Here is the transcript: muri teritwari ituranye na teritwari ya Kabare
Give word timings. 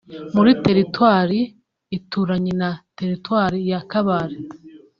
muri 0.35 0.51
teritwari 0.65 1.39
ituranye 1.97 2.53
na 2.61 2.69
teritwari 2.97 3.57
ya 3.71 3.79
Kabare 3.91 4.37